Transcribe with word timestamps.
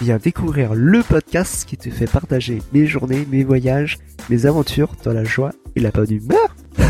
Viens 0.00 0.16
découvrir 0.18 0.74
le 0.74 1.02
podcast 1.02 1.64
qui 1.64 1.76
te 1.76 1.90
fait 1.90 2.10
partager 2.10 2.60
mes 2.72 2.86
journées, 2.86 3.26
mes 3.30 3.44
voyages, 3.44 3.98
mes 4.30 4.46
aventures 4.46 4.92
dans 5.04 5.12
la 5.12 5.24
joie 5.24 5.50
et 5.76 5.80
la 5.80 5.90
bonne 5.90 6.10
humeur. 6.10 6.56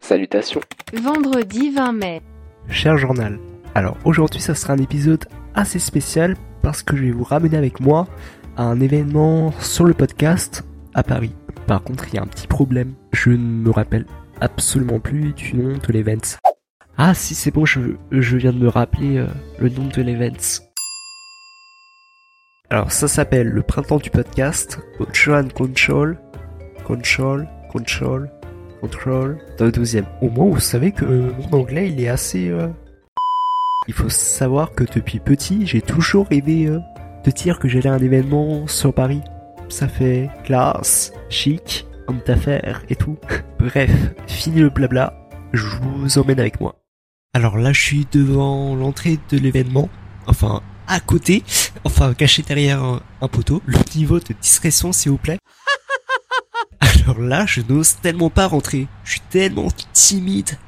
Salutations. 0.00 0.60
Vendredi 0.92 1.70
20 1.70 1.92
mai. 1.92 2.22
Cher 2.68 2.96
journal, 2.98 3.38
alors 3.74 3.96
aujourd'hui 4.04 4.40
ça 4.40 4.54
sera 4.54 4.72
un 4.72 4.78
épisode 4.78 5.24
assez 5.54 5.78
spécial 5.78 6.36
parce 6.62 6.82
que 6.82 6.96
je 6.96 7.04
vais 7.04 7.10
vous 7.10 7.24
ramener 7.24 7.56
avec 7.56 7.80
moi 7.80 8.06
à 8.56 8.64
un 8.64 8.80
événement 8.80 9.52
sur 9.60 9.84
le 9.84 9.94
podcast 9.94 10.64
à 10.94 11.02
Paris. 11.02 11.34
Par 11.66 11.82
contre 11.82 12.06
il 12.08 12.14
y 12.14 12.18
a 12.18 12.22
un 12.22 12.26
petit 12.26 12.46
problème, 12.46 12.94
je 13.12 13.30
ne 13.30 13.36
me 13.36 13.70
rappelle 13.70 14.06
absolument 14.40 15.00
plus 15.00 15.32
du 15.32 15.54
nom 15.54 15.76
de 15.76 15.92
l'event. 15.92 16.38
Ah 16.96 17.14
si 17.14 17.34
c'est 17.34 17.50
bon, 17.50 17.64
je, 17.64 17.80
je 18.10 18.36
viens 18.36 18.52
de 18.52 18.58
me 18.58 18.68
rappeler 18.68 19.18
euh, 19.18 19.26
le 19.58 19.68
nom 19.68 19.86
de 19.86 20.02
l'event. 20.02 20.60
Alors 22.68 22.92
ça 22.92 23.08
s'appelle 23.08 23.48
le 23.48 23.62
printemps 23.62 23.98
du 23.98 24.10
podcast, 24.10 24.78
Joan 25.12 25.50
Control, 25.50 26.18
Control, 26.84 27.48
Control, 27.68 28.30
Control, 28.80 29.38
dans 29.58 29.64
le 29.64 29.72
12 29.72 30.02
Au 30.22 30.28
moins 30.28 30.50
vous 30.50 30.60
savez 30.60 30.92
que 30.92 31.04
euh, 31.04 31.32
mon 31.50 31.58
anglais 31.58 31.90
il 31.90 32.00
est 32.00 32.08
assez... 32.08 32.48
euh, 32.48 32.68
il 33.88 33.94
faut 33.94 34.08
savoir 34.08 34.72
que 34.72 34.84
depuis 34.84 35.18
petit, 35.18 35.66
j'ai 35.66 35.80
toujours 35.82 36.28
rêvé 36.28 36.66
euh, 36.66 36.78
de 37.24 37.30
dire 37.32 37.58
que 37.58 37.66
j'allais 37.66 37.88
à 37.88 37.94
un 37.94 37.98
événement 37.98 38.68
sur 38.68 38.94
Paris. 38.94 39.22
Ça 39.68 39.88
fait 39.88 40.30
classe, 40.44 41.12
chic, 41.28 41.86
et 42.88 42.96
tout. 42.96 43.16
Bref, 43.58 43.90
fini 44.26 44.60
le 44.60 44.70
blabla, 44.70 45.14
je 45.52 45.66
vous 45.66 46.18
emmène 46.18 46.40
avec 46.40 46.60
moi. 46.60 46.76
Alors 47.34 47.58
là, 47.58 47.72
je 47.72 47.80
suis 47.80 48.06
devant 48.10 48.74
l'entrée 48.74 49.18
de 49.30 49.38
l'événement, 49.38 49.88
enfin 50.26 50.62
à 50.88 50.98
côté, 50.98 51.44
enfin 51.84 52.14
caché 52.14 52.42
derrière 52.42 52.82
un, 52.82 53.28
poteau. 53.28 53.62
Le 53.66 53.78
niveau 53.94 54.18
de 54.18 54.34
discrétion, 54.40 54.92
s'il 54.92 55.12
vous 55.12 55.18
plaît. 55.18 55.38
Alors 56.80 57.20
là, 57.20 57.46
je 57.46 57.60
n'ose 57.60 57.96
tellement 58.02 58.30
pas 58.30 58.48
rentrer. 58.48 58.88
Je 59.04 59.12
suis 59.12 59.20
tellement 59.20 59.68
timide. 59.92 60.58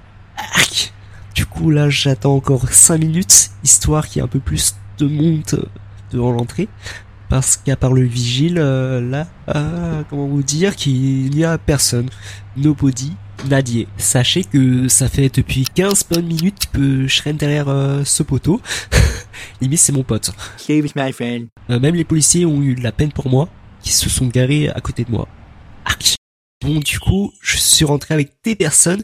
Du 1.35 1.47
coup, 1.47 1.71
là, 1.71 1.89
j'attends 1.89 2.35
encore 2.35 2.69
5 2.69 2.99
minutes, 2.99 3.51
histoire 3.65 4.07
qu'il 4.07 4.17
y 4.17 4.21
ait 4.21 4.25
un 4.25 4.29
peu 4.29 4.39
plus 4.39 4.77
de 4.99 5.07
monde 5.07 5.43
euh, 5.55 5.65
devant 6.11 6.31
l'entrée. 6.31 6.69
Parce 7.33 7.57
qu'à 7.57 7.77
part 7.77 7.95
le 7.95 8.03
vigile, 8.03 8.59
euh, 8.59 9.01
là, 9.01 9.27
euh, 9.57 10.03
comment 10.11 10.27
vous 10.27 10.43
dire 10.43 10.77
qu'il 10.77 11.31
n'y 11.31 11.47
a 11.47 11.57
personne. 11.57 12.11
Nobody, 12.59 13.15
Nadier. 13.49 13.89
Sachez 13.97 14.45
que 14.45 14.87
ça 14.89 15.09
fait 15.09 15.35
depuis 15.35 15.65
15 15.65 16.09
bonnes 16.11 16.27
minutes 16.27 16.67
que 16.75 17.07
je 17.07 17.17
traîne 17.17 17.39
derrière 17.39 17.71
euh, 17.71 18.05
ce 18.05 18.23
poteau. 18.23 18.61
Limite, 19.63 19.79
c'est 19.79 19.93
mon 19.93 20.03
pote. 20.03 20.31
my 20.95 21.11
friend. 21.11 21.47
Euh, 21.71 21.81
même 21.81 21.95
les 21.95 22.05
policiers 22.05 22.45
ont 22.45 22.61
eu 22.61 22.75
de 22.75 22.83
la 22.83 22.93
peine 22.93 23.13
pour 23.13 23.31
moi, 23.31 23.49
qui 23.81 23.93
se 23.93 24.11
sont 24.11 24.27
garés 24.27 24.69
à 24.69 24.83
côté 24.83 25.05
de 25.05 25.11
moi. 25.11 25.27
Bon, 26.61 26.81
du 26.81 27.01
coup, 27.01 27.33
je 27.41 27.57
suis 27.57 27.87
rentré 27.87 28.13
avec 28.13 28.33
des 28.45 28.57
personnes. 28.57 29.03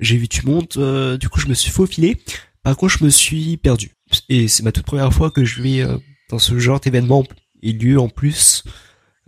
J'ai 0.00 0.16
vu 0.16 0.28
du 0.28 0.40
monde, 0.46 0.66
euh, 0.78 1.18
du 1.18 1.28
coup, 1.28 1.40
je 1.40 1.46
me 1.48 1.52
suis 1.52 1.70
faufilé. 1.70 2.16
Par 2.62 2.74
contre, 2.74 2.96
je 2.98 3.04
me 3.04 3.10
suis 3.10 3.58
perdu. 3.58 3.90
Et 4.30 4.48
c'est 4.48 4.62
ma 4.62 4.72
toute 4.72 4.86
première 4.86 5.12
fois 5.12 5.30
que 5.30 5.44
je 5.44 5.60
vais 5.60 5.86
dans 6.30 6.38
ce 6.38 6.58
genre 6.58 6.80
d'événement 6.80 7.22
lieu 7.72 7.98
en 8.00 8.08
plus. 8.08 8.64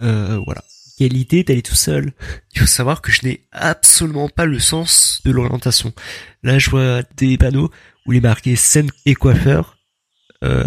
Euh, 0.02 0.40
voilà. 0.44 0.62
Quelle 0.96 1.16
idée 1.16 1.44
d'aller 1.44 1.62
tout 1.62 1.74
seul. 1.76 2.12
Il 2.54 2.60
faut 2.60 2.66
savoir 2.66 3.02
que 3.02 3.12
je 3.12 3.24
n'ai 3.24 3.46
absolument 3.52 4.28
pas 4.28 4.46
le 4.46 4.58
sens 4.58 5.20
de 5.24 5.30
l'orientation. 5.30 5.92
Là, 6.42 6.58
je 6.58 6.70
vois 6.70 7.02
des 7.16 7.38
panneaux 7.38 7.70
où 8.06 8.12
il 8.12 8.18
est 8.18 8.20
marqué 8.20 8.56
scène 8.56 8.90
et 9.06 9.14
coiffeur. 9.14 9.76
Euh, 10.44 10.64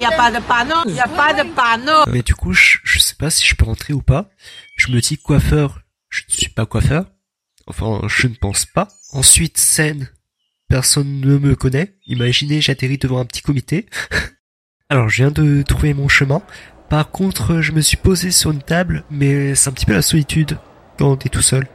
Y 0.00 0.04
a 0.06 0.16
pas 0.16 0.30
de 0.30 0.40
panneau, 0.46 0.90
y 0.94 1.00
a 1.00 1.08
pas 1.08 1.32
de 1.34 1.48
panneau. 1.54 2.10
mais 2.10 2.22
du 2.22 2.34
coup, 2.34 2.52
je, 2.52 2.78
je 2.84 2.98
sais 2.98 3.14
pas 3.16 3.30
si 3.30 3.46
je 3.46 3.54
peux 3.54 3.64
rentrer 3.64 3.92
ou 3.94 4.02
pas. 4.02 4.30
Je 4.76 4.90
me 4.92 5.00
dis 5.00 5.18
coiffeur, 5.18 5.80
je 6.10 6.22
ne 6.28 6.34
suis 6.34 6.48
pas 6.50 6.66
coiffeur. 6.66 7.06
Enfin, 7.66 8.00
je 8.08 8.26
ne 8.26 8.34
pense 8.34 8.66
pas. 8.66 8.88
Ensuite, 9.12 9.56
scène, 9.58 10.08
personne 10.68 11.20
ne 11.20 11.38
me 11.38 11.54
connaît. 11.54 11.96
Imaginez, 12.06 12.60
j'atterris 12.60 12.98
devant 12.98 13.18
un 13.20 13.24
petit 13.24 13.42
comité. 13.42 13.86
Alors, 14.90 15.08
je 15.08 15.16
viens 15.16 15.30
de 15.30 15.62
trouver 15.62 15.94
mon 15.94 16.08
chemin. 16.08 16.42
Par 16.88 17.10
contre, 17.10 17.60
je 17.60 17.72
me 17.72 17.80
suis 17.80 17.96
posé 17.96 18.30
sur 18.30 18.50
une 18.50 18.62
table, 18.62 19.04
mais 19.10 19.54
c'est 19.54 19.70
un 19.70 19.72
petit 19.72 19.86
peu 19.86 19.94
la 19.94 20.02
solitude 20.02 20.58
quand 20.98 21.16
t'es 21.16 21.28
tout 21.28 21.42
seul. 21.42 21.66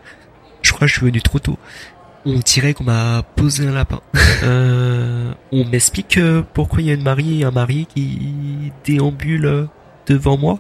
Je 0.62 0.72
crois 0.72 0.88
que 0.88 0.94
je 0.94 0.98
suis 0.98 1.06
venu 1.06 1.22
trop 1.22 1.40
tôt. 1.40 1.58
On 2.26 2.40
dirait 2.40 2.74
qu'on 2.74 2.84
m'a 2.84 3.24
posé 3.36 3.68
un 3.68 3.72
lapin. 3.74 4.02
Euh, 4.42 5.34
on 5.52 5.66
m'explique 5.66 6.18
euh, 6.18 6.44
pourquoi 6.54 6.80
il 6.80 6.88
y 6.88 6.92
a 6.92 6.94
une 6.94 7.04
mariée 7.04 7.40
et 7.40 7.44
un 7.44 7.52
mari 7.52 7.88
qui 7.94 8.72
déambulent 8.86 9.46
euh, 9.46 9.66
devant 10.08 10.38
moi. 10.38 10.60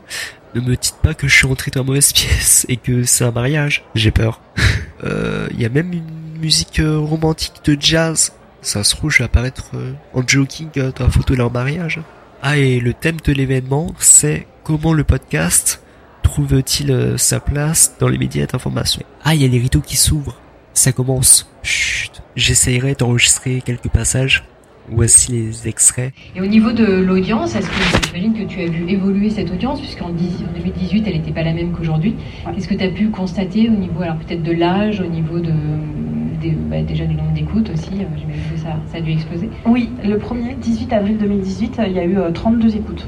Ne 0.53 0.59
me 0.59 0.75
dites 0.75 0.97
pas 1.01 1.13
que 1.13 1.29
je 1.29 1.33
suis 1.33 1.47
entré 1.47 1.71
dans 1.71 1.79
la 1.79 1.85
mauvaise 1.85 2.11
pièce 2.13 2.65
et 2.67 2.75
que 2.75 3.03
c'est 3.03 3.23
un 3.23 3.31
mariage. 3.31 3.85
J'ai 3.95 4.11
peur. 4.11 4.41
Euh, 5.05 5.47
Il 5.53 5.61
y 5.61 5.65
a 5.65 5.69
même 5.69 5.93
une 5.93 6.39
musique 6.41 6.81
romantique 6.83 7.61
de 7.63 7.77
jazz. 7.79 8.33
Ça 8.61 8.83
se 8.83 8.93
trouve, 8.93 9.09
je 9.11 9.19
vais 9.19 9.23
apparaître 9.23 9.71
en 10.13 10.27
jogging 10.27 10.67
dans 10.73 11.05
la 11.05 11.09
photo 11.09 11.35
de 11.35 11.37
leur 11.37 11.49
mariage. 11.49 12.01
Ah, 12.41 12.57
et 12.57 12.79
le 12.79 12.93
thème 12.93 13.17
de 13.25 13.33
l'événement, 13.33 13.93
c'est 13.99 14.47
comment 14.63 14.93
le 14.93 15.03
podcast 15.03 15.83
trouve-t-il 16.23 16.89
euh, 16.89 17.17
sa 17.17 17.41
place 17.41 17.97
dans 17.99 18.07
les 18.07 18.17
médias 18.17 18.45
d'information. 18.45 19.03
Ah, 19.25 19.35
il 19.35 19.41
y 19.41 19.45
a 19.45 19.49
les 19.49 19.59
rideaux 19.59 19.81
qui 19.81 19.97
s'ouvrent. 19.97 20.39
Ça 20.73 20.93
commence. 20.93 21.51
Chut. 21.63 22.21
J'essayerai 22.37 22.95
d'enregistrer 22.95 23.61
quelques 23.65 23.89
passages. 23.89 24.45
Voici 24.87 25.33
les 25.33 25.67
extraits. 25.67 26.13
Et 26.33 26.39
au 26.39 26.45
niveau 26.45 26.71
de 26.71 26.85
l'audience, 26.85 27.55
est-ce 27.55 27.67
que 27.67 28.07
j'imagine 28.07 28.33
que 28.33 28.49
tu 28.49 28.61
as 28.61 28.67
vu 28.67 28.89
évoluer 28.89 29.29
cette 29.29 29.51
audience, 29.51 29.81
puisqu'en 29.81 30.09
10 30.09 30.45
en 30.49 30.53
2018, 30.57 31.03
elle 31.07 31.13
n'était 31.15 31.33
pas 31.33 31.43
la 31.43 31.53
même 31.53 31.73
qu'aujourd'hui. 31.73 32.15
Qu'est-ce 32.55 32.69
que 32.69 32.73
tu 32.73 32.85
as 32.85 32.89
pu 32.89 33.09
constater 33.09 33.67
au 33.67 33.73
niveau, 33.73 34.01
alors 34.01 34.17
peut-être 34.17 34.43
de 34.43 34.53
l'âge, 34.53 35.01
au 35.01 35.07
niveau 35.07 35.39
de, 35.39 35.51
bah, 36.69 36.81
déjà 36.81 37.05
du 37.05 37.15
nombre 37.15 37.31
d'écoutes 37.33 37.69
aussi 37.69 37.89
euh, 37.93 38.05
J'imagine 38.17 38.43
que 38.53 38.59
ça, 38.59 38.69
ça 38.87 38.97
a 38.97 39.01
dû 39.01 39.11
exploser. 39.11 39.49
Oui, 39.65 39.89
le 40.03 40.17
premier, 40.17 40.55
18 40.55 40.93
avril 40.93 41.17
2018, 41.17 41.81
il 41.87 41.93
y 41.93 41.99
a 41.99 42.03
eu 42.03 42.17
euh, 42.17 42.31
32 42.31 42.75
écoutes 42.75 43.07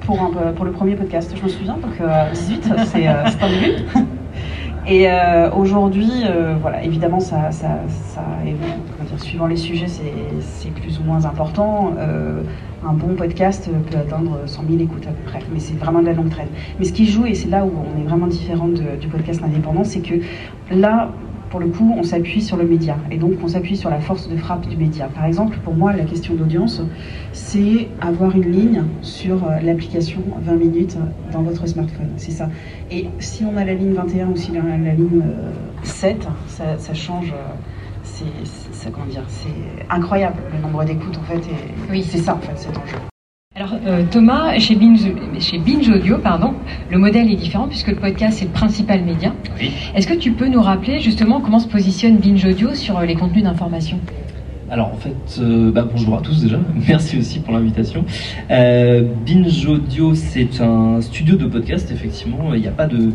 pour, 0.00 0.30
pour 0.56 0.64
le 0.64 0.72
premier 0.72 0.94
podcast. 0.94 1.32
Je 1.36 1.42
me 1.42 1.48
souviens, 1.48 1.74
donc 1.74 2.00
euh, 2.00 2.30
18, 2.32 2.72
c'est 2.86 3.08
euh, 3.08 3.24
un 3.24 3.48
début. 3.48 3.84
Et 4.86 5.08
euh, 5.08 5.50
aujourd'hui, 5.52 6.10
euh, 6.24 6.56
voilà, 6.60 6.82
évidemment, 6.82 7.20
ça, 7.20 7.50
ça, 7.50 7.78
suivant 9.18 9.46
les 9.46 9.56
sujets, 9.56 9.86
c'est 9.86 10.70
plus 10.70 10.98
ou 10.98 11.02
moins 11.04 11.26
important. 11.26 11.92
Euh, 11.98 12.42
un 12.84 12.94
bon 12.94 13.14
podcast 13.14 13.70
peut 13.90 13.98
atteindre 13.98 14.38
100 14.46 14.64
000 14.68 14.82
écoutes 14.82 15.06
à 15.06 15.10
peu 15.10 15.22
près, 15.30 15.40
mais 15.52 15.60
c'est 15.60 15.74
vraiment 15.74 16.00
de 16.00 16.06
la 16.06 16.14
longue 16.14 16.30
traîne. 16.30 16.48
Mais 16.78 16.86
ce 16.86 16.92
qui 16.92 17.06
joue, 17.06 17.26
et 17.26 17.34
c'est 17.34 17.48
là 17.48 17.64
où 17.66 17.70
on 17.70 18.00
est 18.00 18.04
vraiment 18.04 18.26
différent 18.26 18.68
du 18.68 19.08
podcast 19.08 19.42
indépendant, 19.44 19.84
c'est 19.84 20.00
que 20.00 20.14
là, 20.70 21.10
pour 21.50 21.60
le 21.60 21.66
coup, 21.66 21.94
on 21.98 22.02
s'appuie 22.04 22.40
sur 22.40 22.56
le 22.56 22.64
média. 22.64 22.96
Et 23.10 23.16
donc, 23.18 23.32
on 23.42 23.48
s'appuie 23.48 23.76
sur 23.76 23.90
la 23.90 23.98
force 24.00 24.28
de 24.28 24.36
frappe 24.36 24.68
du 24.68 24.76
média. 24.76 25.08
Par 25.14 25.24
exemple, 25.24 25.58
pour 25.64 25.74
moi, 25.74 25.92
la 25.92 26.04
question 26.04 26.34
d'audience, 26.34 26.80
c'est 27.32 27.88
avoir 28.00 28.34
une 28.36 28.50
ligne 28.50 28.84
sur 29.02 29.44
euh, 29.44 29.58
l'application 29.60 30.22
20 30.42 30.54
minutes 30.54 30.96
dans 31.32 31.42
votre 31.42 31.66
smartphone. 31.66 32.10
C'est 32.16 32.30
ça. 32.30 32.48
Et 32.90 33.08
si 33.18 33.44
on 33.44 33.56
a 33.56 33.64
la 33.64 33.74
ligne 33.74 33.92
21 33.92 34.28
ou 34.28 34.36
si 34.36 34.52
on 34.54 34.60
a 34.66 34.76
la 34.78 34.94
ligne 34.94 35.22
euh, 35.24 35.50
7, 35.82 36.26
ça, 36.46 36.78
ça 36.78 36.94
change. 36.94 37.32
euh, 37.32 37.52
c'est, 38.02 38.24
c'est- 38.44 38.90
incroyable 39.90 40.36
le 40.54 40.62
nombre 40.62 40.84
d'écoutes 40.84 41.18
en 41.18 41.22
fait. 41.22 41.38
Et 41.38 41.90
Oui. 41.90 42.02
c'est 42.08 42.18
ça 42.18 42.34
en 42.34 42.38
fait 42.38 42.56
cet 42.56 42.76
enjeu. 42.78 42.96
Alors 43.60 43.78
euh, 43.86 44.04
Thomas, 44.10 44.58
chez 44.58 44.74
Binge, 44.74 45.02
chez 45.38 45.58
Binge 45.58 45.90
Audio, 45.90 46.16
pardon, 46.16 46.54
le 46.90 46.96
modèle 46.96 47.30
est 47.30 47.36
différent 47.36 47.68
puisque 47.68 47.88
le 47.88 47.96
podcast 47.96 48.38
c'est 48.38 48.46
le 48.46 48.52
principal 48.52 49.04
média. 49.04 49.34
Oui. 49.60 49.70
Est-ce 49.94 50.06
que 50.06 50.14
tu 50.14 50.32
peux 50.32 50.46
nous 50.46 50.62
rappeler 50.62 50.98
justement 50.98 51.42
comment 51.42 51.58
se 51.58 51.68
positionne 51.68 52.16
Binge 52.16 52.42
Audio 52.42 52.72
sur 52.72 52.96
euh, 52.96 53.04
les 53.04 53.16
contenus 53.16 53.44
d'information? 53.44 53.98
Alors 54.70 54.94
en 54.94 54.96
fait, 54.96 55.42
euh, 55.42 55.70
bah, 55.70 55.86
bonjour 55.92 56.16
à 56.16 56.22
tous 56.22 56.40
déjà, 56.40 56.58
merci 56.88 57.18
aussi 57.18 57.40
pour 57.40 57.52
l'invitation. 57.52 58.02
Euh, 58.50 59.02
Binge 59.26 59.66
Audio, 59.66 60.14
c'est 60.14 60.62
un 60.62 61.02
studio 61.02 61.36
de 61.36 61.44
podcast, 61.44 61.90
effectivement, 61.92 62.54
il 62.54 62.62
n'y 62.62 62.68
a 62.68 62.72
pas 62.72 62.86
de 62.86 63.10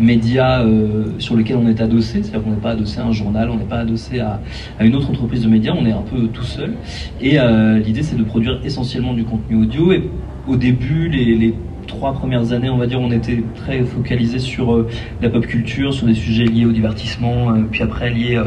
média 0.00 0.60
euh, 0.60 1.04
sur 1.18 1.36
lequel 1.36 1.56
on 1.56 1.68
est 1.68 1.80
adossé, 1.80 2.22
c'est-à-dire 2.22 2.42
qu'on 2.42 2.50
n'est 2.50 2.56
pas 2.56 2.70
adossé 2.70 3.00
à 3.00 3.06
un 3.06 3.12
journal, 3.12 3.50
on 3.50 3.56
n'est 3.56 3.64
pas 3.64 3.78
adossé 3.78 4.20
à, 4.20 4.40
une 4.80 4.94
autre 4.94 5.10
entreprise 5.10 5.42
de 5.42 5.48
médias, 5.48 5.74
on 5.78 5.86
est 5.86 5.92
un 5.92 6.02
peu 6.02 6.26
tout 6.28 6.44
seul. 6.44 6.74
Et 7.20 7.38
euh, 7.38 7.78
l'idée 7.78 8.02
c'est 8.02 8.16
de 8.16 8.24
produire 8.24 8.60
essentiellement 8.64 9.14
du 9.14 9.24
contenu 9.24 9.56
audio. 9.62 9.92
Et 9.92 10.08
au 10.48 10.56
début, 10.56 11.08
les, 11.08 11.54
trois 11.86 12.12
premières 12.12 12.52
années, 12.52 12.70
on 12.70 12.76
va 12.76 12.86
dire, 12.86 13.00
on 13.00 13.10
était 13.10 13.42
très 13.56 13.82
focalisé 13.82 14.38
sur 14.38 14.72
euh, 14.72 14.88
la 15.20 15.28
pop 15.28 15.44
culture, 15.44 15.92
sur 15.92 16.06
des 16.06 16.14
sujets 16.14 16.44
liés 16.44 16.64
au 16.64 16.70
divertissement, 16.70 17.50
euh, 17.50 17.62
puis 17.68 17.82
après 17.82 18.10
liés 18.10 18.40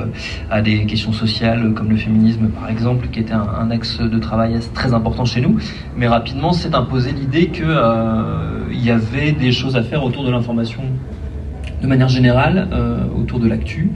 à 0.50 0.62
des 0.62 0.86
questions 0.86 1.12
sociales 1.12 1.74
comme 1.74 1.90
le 1.90 1.98
féminisme 1.98 2.48
par 2.48 2.70
exemple, 2.70 3.08
qui 3.10 3.20
était 3.20 3.34
un, 3.34 3.70
axe 3.70 4.00
de 4.00 4.18
travail 4.18 4.58
très 4.74 4.94
important 4.94 5.26
chez 5.26 5.42
nous. 5.42 5.58
Mais 5.98 6.08
rapidement, 6.08 6.54
s'est 6.54 6.74
imposé 6.74 7.12
l'idée 7.12 7.48
que 7.48 7.64
euh, 7.66 8.64
il 8.72 8.84
y 8.84 8.92
avait 8.92 9.34
des 9.34 9.52
choses 9.52 9.76
à 9.76 9.84
faire 9.84 10.04
autour 10.04 10.24
de 10.24 10.32
l'information 10.32 10.84
de 11.84 11.88
manière 11.88 12.08
générale 12.08 12.70
euh, 12.72 13.04
autour 13.20 13.40
de 13.40 13.48
l'actu. 13.48 13.92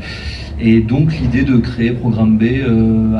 Et 0.59 0.81
donc 0.81 1.13
l'idée 1.19 1.43
de 1.43 1.57
créer 1.57 1.91
Programme 1.91 2.37
B 2.37 2.43
euh, 2.43 3.17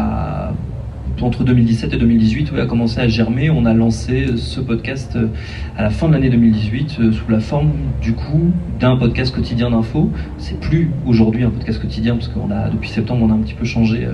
entre 1.22 1.44
2017 1.44 1.94
et 1.94 1.98
2018 1.98 2.52
ouais, 2.52 2.62
a 2.62 2.66
commencé 2.66 3.00
à 3.00 3.08
germer. 3.08 3.50
On 3.50 3.66
a 3.66 3.74
lancé 3.74 4.28
ce 4.36 4.60
podcast 4.60 5.16
euh, 5.16 5.28
à 5.76 5.84
la 5.84 5.90
fin 5.90 6.08
de 6.08 6.14
l'année 6.14 6.30
2018 6.30 6.98
euh, 7.00 7.12
sous 7.12 7.30
la 7.30 7.40
forme 7.40 7.72
du 8.02 8.14
coup 8.14 8.52
d'un 8.80 8.96
podcast 8.98 9.34
quotidien 9.34 9.72
d'info. 9.72 10.12
C'est 10.38 10.60
plus 10.60 10.92
aujourd'hui 11.06 11.44
un 11.44 11.50
podcast 11.50 11.82
quotidien 11.82 12.16
parce 12.16 12.28
qu'on 12.28 12.52
a 12.52 12.70
depuis 12.70 12.90
septembre 12.90 13.26
on 13.26 13.32
a 13.32 13.34
un 13.34 13.40
petit 13.40 13.54
peu 13.54 13.66
changé, 13.66 14.06
euh, 14.06 14.14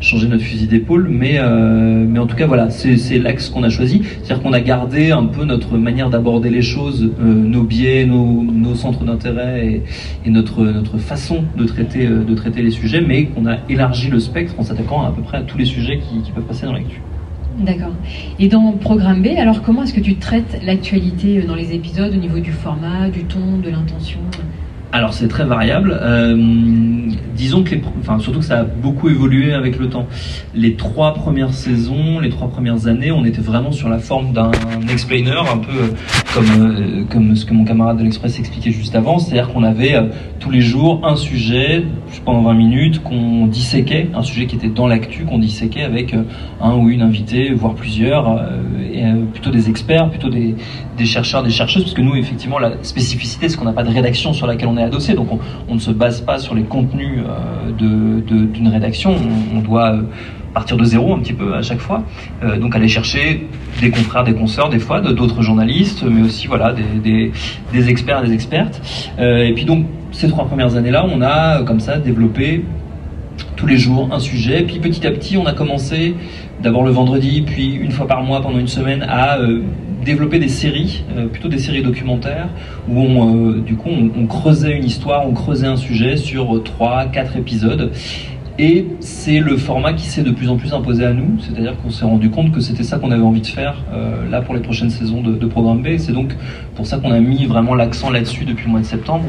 changé 0.00 0.28
notre 0.28 0.42
fusil 0.42 0.66
d'épaule. 0.66 1.08
Mais, 1.08 1.38
euh, 1.38 2.04
mais 2.08 2.18
en 2.18 2.26
tout 2.26 2.36
cas 2.36 2.46
voilà, 2.46 2.70
c'est 2.70 3.18
l'axe 3.18 3.48
qu'on 3.48 3.62
a 3.62 3.70
choisi. 3.70 4.02
C'est-à-dire 4.22 4.42
qu'on 4.42 4.52
a 4.52 4.60
gardé 4.60 5.10
un 5.10 5.26
peu 5.26 5.44
notre 5.44 5.76
manière 5.78 6.10
d'aborder 6.10 6.50
les 6.50 6.62
choses, 6.62 7.10
euh, 7.20 7.24
nos 7.24 7.62
biais, 7.62 8.06
nos, 8.06 8.74
centres 8.74 9.04
d'intérêt 9.04 9.82
et, 10.24 10.30
notre, 10.30 10.62
notre 10.62 10.98
façon 10.98 11.44
de 11.56 11.64
traiter, 11.64 12.06
euh, 12.06 12.24
de 12.24 12.34
traiter 12.34 12.62
les 12.62 12.70
sujets, 12.70 13.00
mais 13.00 13.26
qu'on 13.26 13.46
a 13.46 13.56
élargi 13.68 14.08
le 14.08 14.20
spectre 14.20 14.54
en 14.58 14.62
s'attaquant 14.62 15.02
à 15.02 15.10
peu 15.10 15.22
près 15.22 15.38
à 15.38 15.42
tous 15.42 15.58
les 15.58 15.64
sujets 15.64 15.98
qui, 15.98 16.22
qui 16.22 16.30
peuvent 16.32 16.39
passer 16.40 16.66
dans 16.66 16.72
l'actu. 16.72 17.00
D'accord. 17.58 17.92
Et 18.38 18.48
dans 18.48 18.72
Programme 18.72 19.22
B, 19.22 19.28
alors 19.38 19.62
comment 19.62 19.82
est-ce 19.82 19.92
que 19.92 20.00
tu 20.00 20.16
traites 20.16 20.60
l'actualité 20.64 21.38
euh, 21.38 21.46
dans 21.46 21.54
les 21.54 21.74
épisodes 21.74 22.12
au 22.12 22.16
niveau 22.16 22.38
du 22.38 22.52
format, 22.52 23.08
du 23.10 23.24
ton, 23.24 23.58
de 23.62 23.68
l'intention? 23.68 24.20
Alors 24.92 25.12
c'est 25.12 25.28
très 25.28 25.44
variable. 25.44 25.96
Euh, 26.02 26.36
disons 27.36 27.62
que 27.62 27.76
les, 27.76 27.82
enfin 28.00 28.18
surtout 28.18 28.40
que 28.40 28.44
ça 28.44 28.60
a 28.60 28.64
beaucoup 28.64 29.08
évolué 29.08 29.52
avec 29.52 29.78
le 29.78 29.88
temps. 29.88 30.06
Les 30.52 30.74
trois 30.74 31.14
premières 31.14 31.54
saisons, 31.54 32.18
les 32.18 32.28
trois 32.28 32.48
premières 32.48 32.88
années, 32.88 33.12
on 33.12 33.24
était 33.24 33.40
vraiment 33.40 33.70
sur 33.70 33.88
la 33.88 33.98
forme 33.98 34.32
d'un 34.32 34.50
explainer, 34.90 35.30
un 35.30 35.58
peu 35.58 35.70
euh, 35.70 35.88
comme 36.34 36.44
euh, 36.58 37.04
comme 37.08 37.36
ce 37.36 37.44
que 37.44 37.54
mon 37.54 37.64
camarade 37.64 37.98
de 37.98 38.02
l'Express 38.02 38.40
expliquait 38.40 38.72
juste 38.72 38.96
avant, 38.96 39.20
c'est-à-dire 39.20 39.52
qu'on 39.52 39.62
avait 39.62 39.94
tous 40.40 40.50
les 40.50 40.62
jours 40.62 41.00
un 41.04 41.16
sujet 41.16 41.84
pendant 42.24 42.40
20 42.42 42.54
minutes 42.54 43.02
qu'on 43.02 43.46
disséquait, 43.46 44.08
un 44.14 44.22
sujet 44.22 44.46
qui 44.46 44.56
était 44.56 44.68
dans 44.70 44.86
l'actu 44.88 45.24
qu'on 45.24 45.38
disséquait 45.38 45.82
avec 45.82 46.14
euh, 46.14 46.22
un 46.62 46.74
ou 46.74 46.88
une 46.88 47.02
invitée, 47.02 47.52
voire 47.52 47.74
plusieurs, 47.74 48.26
euh, 48.28 48.38
et 48.92 49.04
euh, 49.04 49.24
plutôt 49.32 49.50
des 49.50 49.68
experts, 49.68 50.08
plutôt 50.08 50.30
des, 50.30 50.56
des 50.96 51.04
chercheurs, 51.04 51.42
des 51.42 51.50
chercheuses, 51.50 51.82
parce 51.84 51.94
que 51.94 52.00
nous, 52.00 52.16
effectivement, 52.16 52.58
la 52.58 52.72
spécificité, 52.82 53.48
c'est 53.50 53.56
qu'on 53.58 53.66
n'a 53.66 53.74
pas 53.74 53.84
de 53.84 53.92
rédaction 53.92 54.32
sur 54.32 54.46
laquelle 54.46 54.68
on 54.68 54.78
est 54.78 54.82
adossé, 54.82 55.12
donc 55.14 55.30
on, 55.30 55.38
on 55.68 55.74
ne 55.74 55.78
se 55.80 55.90
base 55.90 56.22
pas 56.22 56.38
sur 56.38 56.54
les 56.54 56.62
contenus 56.62 57.18
euh, 57.18 57.70
de- 57.72 58.20
de- 58.22 58.46
d'une 58.46 58.68
rédaction, 58.68 59.14
on, 59.54 59.58
on 59.58 59.60
doit 59.60 59.94
partir 60.54 60.76
de 60.78 60.84
zéro 60.84 61.14
un 61.14 61.18
petit 61.20 61.34
peu 61.34 61.54
à 61.54 61.62
chaque 61.62 61.78
fois, 61.80 62.02
Euh, 62.42 62.58
donc 62.58 62.74
aller 62.74 62.88
chercher 62.88 63.46
des 63.80 63.90
confrères, 63.90 64.24
des 64.24 64.34
consoeurs, 64.34 64.68
des 64.70 64.80
fois, 64.80 65.00
d'autres 65.02 65.42
journalistes, 65.42 66.02
mais 66.02 66.22
aussi 66.22 66.46
voilà 66.48 66.72
des, 66.72 66.82
des, 67.04 67.32
des 67.72 67.88
experts, 67.90 68.22
des 68.22 68.32
expertes. 68.32 68.80
Euh, 69.20 69.44
et 69.44 69.52
puis 69.52 69.64
donc 69.64 69.84
ces 70.12 70.28
trois 70.28 70.46
premières 70.46 70.76
années-là, 70.76 71.06
on 71.10 71.20
a 71.22 71.60
euh, 71.60 71.64
comme 71.64 71.80
ça 71.80 71.98
développé 71.98 72.64
tous 73.56 73.66
les 73.66 73.76
jours 73.76 74.08
un 74.12 74.20
sujet. 74.20 74.62
Puis 74.62 74.78
petit 74.78 75.06
à 75.06 75.10
petit, 75.10 75.36
on 75.36 75.46
a 75.46 75.52
commencé, 75.52 76.14
d'abord 76.62 76.84
le 76.84 76.90
vendredi, 76.90 77.42
puis 77.42 77.74
une 77.74 77.92
fois 77.92 78.06
par 78.06 78.22
mois 78.22 78.40
pendant 78.40 78.58
une 78.58 78.68
semaine, 78.68 79.04
à 79.08 79.38
euh, 79.38 79.62
développer 80.04 80.38
des 80.38 80.48
séries, 80.48 81.04
euh, 81.16 81.26
plutôt 81.26 81.48
des 81.48 81.58
séries 81.58 81.82
documentaires, 81.82 82.48
où 82.88 82.98
on, 83.00 83.52
du 83.52 83.76
coup, 83.76 83.90
on, 83.90 84.26
creusait 84.26 84.76
une 84.76 84.84
histoire, 84.84 85.26
on 85.28 85.32
creusait 85.32 85.66
un 85.66 85.76
sujet 85.76 86.16
sur 86.16 86.56
euh, 86.56 86.62
trois, 86.62 87.06
quatre 87.06 87.36
épisodes. 87.36 87.92
Et 88.62 88.84
c'est 89.00 89.38
le 89.38 89.56
format 89.56 89.94
qui 89.94 90.06
s'est 90.06 90.22
de 90.22 90.32
plus 90.32 90.50
en 90.50 90.56
plus 90.58 90.74
imposé 90.74 91.06
à 91.06 91.14
nous, 91.14 91.40
c'est-à-dire 91.40 91.78
qu'on 91.80 91.88
s'est 91.88 92.04
rendu 92.04 92.28
compte 92.28 92.52
que 92.52 92.60
c'était 92.60 92.82
ça 92.82 92.98
qu'on 92.98 93.10
avait 93.10 93.22
envie 93.22 93.40
de 93.40 93.46
faire 93.46 93.82
euh, 93.90 94.28
là 94.28 94.42
pour 94.42 94.52
les 94.54 94.60
prochaines 94.60 94.90
saisons 94.90 95.22
de, 95.22 95.46
Programme 95.46 95.80
B. 95.80 95.96
C'est 95.96 96.12
donc 96.12 96.36
pour 96.76 96.86
ça 96.86 96.98
qu'on 96.98 97.10
a 97.10 97.20
mis 97.20 97.46
vraiment 97.46 97.74
l'accent 97.74 98.10
là-dessus 98.10 98.44
depuis 98.44 98.66
le 98.66 98.72
mois 98.72 98.80
de 98.80 98.84
septembre, 98.84 99.24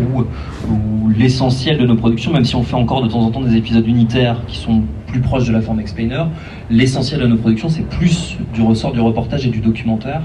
où 0.70 1.10
l'essentiel 1.18 1.78
de 1.78 1.86
nos 1.86 1.96
productions, 1.96 2.34
même 2.34 2.44
si 2.44 2.58
on 2.58 2.64
fait 2.64 2.76
encore 2.76 3.04
de 3.04 3.08
temps 3.08 3.22
en 3.22 3.32
temps 3.32 3.40
des 3.40 3.56
épisodes 3.56 3.88
unitaires 3.88 4.42
qui 4.48 4.58
sont 4.58 4.84
plus 5.12 5.20
proches 5.20 5.46
de 5.46 5.54
la 5.54 5.62
forme 5.62 5.80
explainer, 5.80 6.24
l'essentiel 6.70 7.20
de 7.20 7.28
nos 7.28 7.38
productions 7.38 7.70
c'est 7.70 7.88
plus 7.88 8.38
du 8.54 8.62
ressort 8.62 8.94
du 8.94 9.02
reportage 9.02 9.46
et 9.46 9.50
du 9.50 9.60
documentaire. 9.60 10.22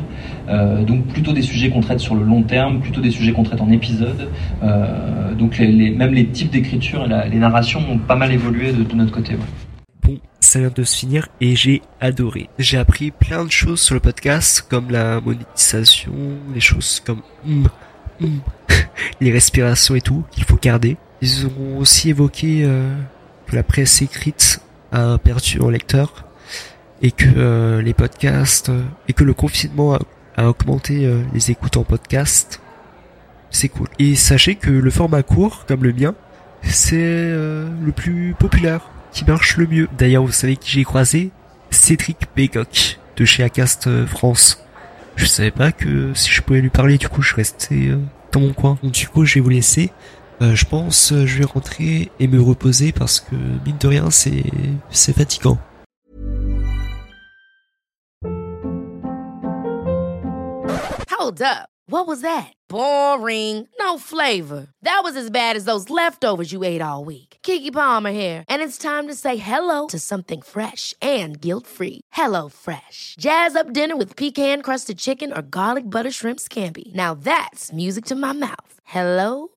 Euh, 0.48 0.84
donc 0.84 1.06
plutôt 1.06 1.32
des 1.32 1.42
sujets 1.42 1.70
qu'on 1.70 1.80
traite 1.80 2.00
sur 2.00 2.14
le 2.14 2.24
long 2.24 2.42
terme, 2.42 2.80
plutôt 2.80 3.00
des 3.00 3.10
sujets 3.10 3.32
qu'on 3.32 3.42
traite 3.42 3.60
en 3.60 3.70
épisodes. 3.70 4.30
Euh, 4.62 5.34
donc 5.34 5.58
même 5.58 6.14
les 6.14 6.28
types 6.28 6.50
d'écriture 6.50 7.04
et 7.04 7.28
les 7.28 7.38
narrations 7.38 7.80
ont 7.90 7.98
pas 7.98 8.16
mal 8.16 8.32
évolué 8.32 8.72
de, 8.72 8.94
notre 8.94 9.12
côté. 9.12 9.36
Bon, 10.02 10.18
ça 10.40 10.60
vient 10.60 10.70
de 10.74 10.84
se 10.84 10.96
finir 10.96 11.28
et 11.40 11.56
j'ai 11.56 11.82
adoré. 12.00 12.48
J'ai 12.58 12.78
appris 12.78 13.10
plein 13.10 13.44
de 13.44 13.50
choses 13.50 13.80
sur 13.80 13.94
le 13.94 14.00
podcast, 14.00 14.64
comme 14.68 14.90
la 14.90 15.20
monétisation, 15.20 16.12
les 16.54 16.60
choses 16.60 17.02
comme 17.04 17.22
hum, 17.46 17.68
hum, 18.22 18.40
les 19.20 19.32
respirations 19.32 19.96
et 19.96 20.00
tout, 20.00 20.24
qu'il 20.30 20.44
faut 20.44 20.58
garder. 20.62 20.96
Ils 21.22 21.46
ont 21.46 21.78
aussi 21.78 22.10
évoqué 22.10 22.62
euh, 22.64 22.94
la 23.52 23.62
presse 23.62 24.02
écrite 24.02 24.60
a 24.92 25.18
perdu 25.18 25.60
en 25.60 25.70
lecteur 25.70 26.24
et 27.02 27.10
que 27.10 27.26
euh, 27.36 27.82
les 27.82 27.94
podcasts 27.94 28.70
euh, 28.70 28.82
et 29.08 29.12
que 29.12 29.24
le 29.24 29.34
confinement 29.34 29.94
a, 29.94 30.00
a 30.36 30.48
augmenté 30.48 31.06
euh, 31.06 31.22
les 31.34 31.50
écoutes 31.50 31.76
en 31.76 31.84
podcast. 31.84 32.60
C'est 33.50 33.68
cool. 33.68 33.88
Et 33.98 34.14
sachez 34.16 34.56
que 34.56 34.70
le 34.70 34.90
format 34.90 35.22
court, 35.22 35.64
comme 35.66 35.84
le 35.84 35.92
mien, 35.92 36.14
c'est 36.62 36.96
euh, 36.98 37.68
le 37.84 37.92
plus 37.92 38.34
populaire, 38.38 38.90
qui 39.12 39.24
marche 39.24 39.56
le 39.56 39.66
mieux. 39.66 39.88
D'ailleurs, 39.96 40.24
vous 40.24 40.32
savez 40.32 40.56
qui 40.56 40.70
j'ai 40.70 40.84
croisé? 40.84 41.30
Cédric 41.70 42.26
Bégoc 42.34 42.98
de 43.16 43.24
chez 43.24 43.42
Acast 43.42 43.86
euh, 43.86 44.06
France. 44.06 44.64
Je 45.16 45.24
savais 45.24 45.50
pas 45.50 45.72
que 45.72 46.12
si 46.14 46.30
je 46.30 46.42
pouvais 46.42 46.60
lui 46.60 46.70
parler, 46.70 46.98
du 46.98 47.08
coup, 47.08 47.22
je 47.22 47.34
restais 47.34 47.88
euh, 47.88 47.98
dans 48.32 48.40
mon 48.40 48.52
coin. 48.52 48.78
Donc, 48.82 48.92
du 48.92 49.08
coup, 49.08 49.24
je 49.24 49.34
vais 49.34 49.40
vous 49.40 49.48
laisser. 49.48 49.90
Euh, 50.42 50.54
je 50.54 50.66
pense, 50.66 51.12
euh, 51.12 51.24
je 51.24 51.38
vais 51.38 51.44
rentrer 51.46 52.10
et 52.20 52.28
me 52.28 52.40
reposer 52.40 52.92
parce 52.92 53.20
que 53.20 53.34
mine 53.64 53.78
de 53.78 53.88
rien, 53.88 54.10
c'est 54.10 54.44
c'est 54.90 55.14
fatigant. 55.14 55.58
Hold 61.18 61.40
up. 61.40 61.68
What 61.88 62.06
was 62.08 62.20
that? 62.20 62.52
Boring. 62.68 63.68
No 63.78 63.96
flavor. 63.96 64.66
That 64.82 65.00
was 65.04 65.16
as 65.16 65.30
bad 65.30 65.56
as 65.56 65.64
those 65.64 65.88
leftovers 65.88 66.52
you 66.52 66.64
ate 66.64 66.82
all 66.82 67.04
week. 67.04 67.38
Kiki 67.42 67.70
Palmer 67.70 68.10
here, 68.10 68.44
and 68.48 68.60
it's 68.60 68.76
time 68.76 69.06
to 69.06 69.14
say 69.14 69.36
hello 69.36 69.86
to 69.86 69.98
something 70.00 70.42
fresh 70.42 70.94
and 71.00 71.40
guilt-free. 71.40 72.00
Hello 72.12 72.48
Fresh. 72.48 73.14
Jazz 73.18 73.56
up 73.56 73.72
dinner 73.72 73.96
with 73.96 74.16
pecan-crusted 74.16 74.98
chicken 74.98 75.32
or 75.32 75.42
garlic 75.42 75.84
butter 75.88 76.10
shrimp 76.10 76.40
scampi. 76.40 76.92
Now 76.94 77.14
that's 77.14 77.72
music 77.72 78.04
to 78.06 78.16
my 78.16 78.32
mouth. 78.32 78.80
Hello 78.84 79.55